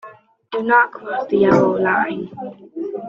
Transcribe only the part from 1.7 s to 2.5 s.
line.